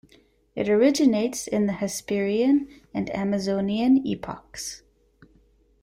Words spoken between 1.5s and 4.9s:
the Hesperian and Amazonian epochs.